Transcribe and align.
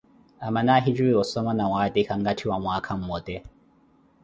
Amana 0.47 0.73
ahijuwi 0.75 1.13
osoma 1.23 1.51
na 1.53 1.65
waatikha 1.71 2.13
nkatti 2.19 2.45
wa 2.49 2.57
mwaakha 2.59 2.93
mmote 2.97 3.35